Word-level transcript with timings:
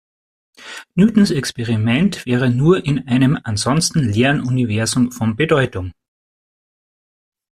Newtons 0.95 1.29
Experiment 1.29 2.25
wäre 2.25 2.49
nur 2.49 2.83
in 2.83 3.07
einem 3.07 3.39
ansonsten 3.43 3.99
leeren 3.99 4.41
Universum 4.41 5.11
von 5.11 5.35
Bedeutung. 5.35 5.93